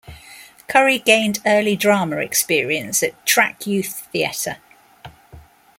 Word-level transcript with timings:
Curry 0.67 0.97
gained 0.97 1.41
early 1.45 1.75
drama 1.75 2.17
experience 2.17 3.03
at 3.03 3.23
Track 3.23 3.67
Youth 3.67 4.07
Theatre. 4.11 4.57